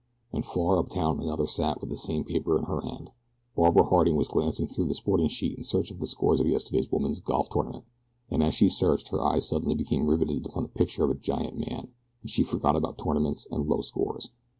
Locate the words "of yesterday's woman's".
6.39-7.19